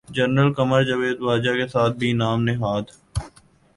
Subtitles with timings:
[0.15, 2.85] general Qamar Javed Bajwa کے ساتھ بھی نام نہاد